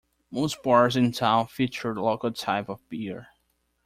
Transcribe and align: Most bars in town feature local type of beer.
Most 0.31 0.63
bars 0.63 0.95
in 0.95 1.11
town 1.11 1.45
feature 1.45 1.93
local 1.93 2.31
type 2.31 2.69
of 2.69 2.79
beer. 2.89 3.27